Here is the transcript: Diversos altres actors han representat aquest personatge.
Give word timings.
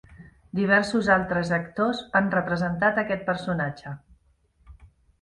Diversos 0.59 1.09
altres 1.17 1.53
actors 1.59 2.03
han 2.21 2.33
representat 2.39 3.01
aquest 3.05 3.25
personatge. 3.31 3.97